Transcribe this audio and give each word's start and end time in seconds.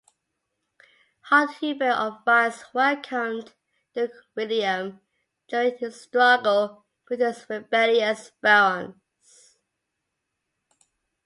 Lord 1.31 1.51
Hubert 1.59 1.93
of 1.93 2.23
Ryes 2.25 2.63
welcomed 2.73 3.53
Duke 3.93 4.09
William 4.35 4.99
during 5.47 5.77
his 5.77 6.01
struggle 6.01 6.87
with 7.07 7.19
his 7.19 7.47
rebellious 7.47 8.31
barons. 8.41 9.59